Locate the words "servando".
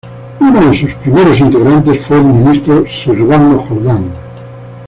2.87-3.59